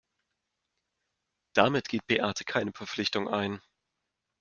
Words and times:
Damit 1.53 1.87
geht 1.87 2.07
Beate 2.07 2.43
keine 2.43 2.73
Verpflichtung 2.73 3.29
ein. 3.29 3.61